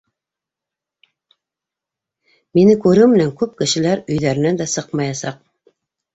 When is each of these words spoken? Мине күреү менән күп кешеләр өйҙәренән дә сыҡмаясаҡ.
Мине 2.61 2.73
күреү 2.87 3.13
менән 3.13 3.29
күп 3.43 3.55
кешеләр 3.61 4.03
өйҙәренән 4.17 4.61
дә 4.65 4.69
сыҡмаясаҡ. 4.75 5.41